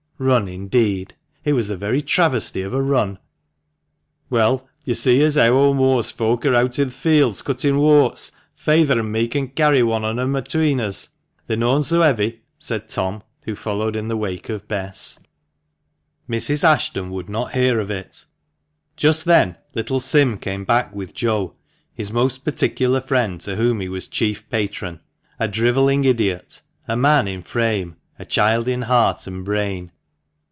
[0.23, 1.15] Run, indeed!
[1.43, 3.17] It was the very travestie of a run!
[4.29, 8.29] "Well, yo' see as heaw o' Moore's folk are eawt i' th' fields cuttin' whoats
[8.29, 8.31] [oats].
[8.53, 11.09] Feyther an' me con carry one on 'em atween us.
[11.47, 15.17] They're noan so heavy," said Tom, who had followed in the wake of Bess.
[16.27, 16.39] 332 THB MANCHESTER MAN.
[16.39, 16.75] Mrs.
[16.75, 18.25] Ashton would not hear of it.
[18.95, 21.55] Just then little Sim came back with Joe—
[21.95, 25.01] his most particular friend, to whom he was chief patron—
[25.39, 29.91] a drivelling idiot, a man in frame, a child in heart and brain.